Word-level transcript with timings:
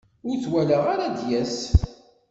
Ur 0.27 0.35
t-walaɣ 0.37 0.83
ara 0.93 1.03
ad 1.07 1.13
d-yas. 1.17 1.57